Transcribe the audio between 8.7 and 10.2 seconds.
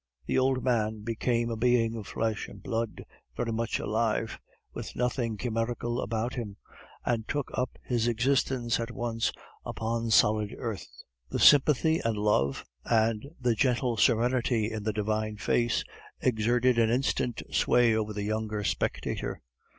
at once upon